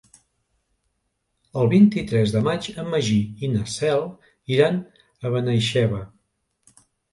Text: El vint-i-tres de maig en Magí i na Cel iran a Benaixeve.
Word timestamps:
El 1.63 1.69
vint-i-tres 1.73 2.33
de 2.37 2.41
maig 2.47 2.71
en 2.85 2.89
Magí 2.95 3.19
i 3.47 3.51
na 3.57 3.63
Cel 3.75 4.03
iran 4.57 4.83
a 5.31 5.35
Benaixeve. 5.39 6.03